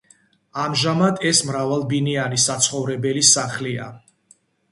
ამჟამად 0.61 1.19
ეს 1.31 1.41
მრავალბინიანი 1.49 2.41
საცხოვრებელი 2.45 3.23
სახლია. 3.35 3.93